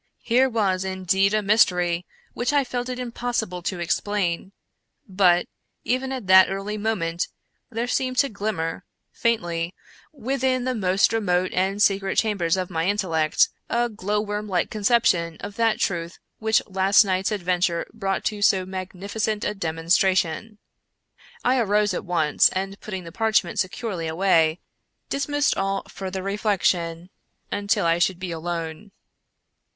[0.23, 4.51] Here was indeed a mystery which I felt it impossible to explain;
[5.07, 5.45] but,
[5.83, 7.27] even at that early moment,
[7.69, 8.83] there seemed to glimmer.
[9.13, 9.75] 148 Ed^ar Allan Poe *i> faintly,
[10.11, 15.55] within the most remote and secret chambers of m> intellect, a glow vvormlike conception of
[15.57, 20.57] that truth which last night's adventure brought to so magnificent a demon stration.
[21.43, 24.61] I arose at once, and putting the parchment se curely away,
[25.11, 27.11] dismissed all further reflection
[27.51, 28.89] until I should be alone.